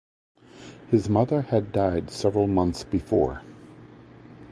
His 0.89 1.07
mother 1.09 1.43
had 1.43 1.71
died 1.71 2.09
several 2.09 2.47
months 2.47 2.83
before. 2.83 3.43